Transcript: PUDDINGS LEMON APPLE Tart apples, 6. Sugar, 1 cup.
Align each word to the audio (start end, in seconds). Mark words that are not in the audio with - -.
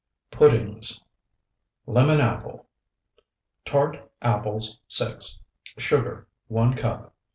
PUDDINGS 0.31 0.99
LEMON 1.85 2.19
APPLE 2.21 2.65
Tart 3.65 4.11
apples, 4.23 4.79
6. 4.87 5.37
Sugar, 5.77 6.27
1 6.47 6.73
cup. 6.75 7.13